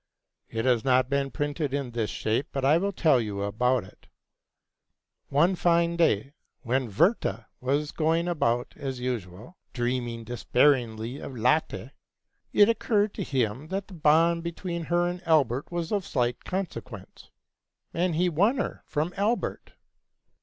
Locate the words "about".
3.43-3.83, 8.27-8.73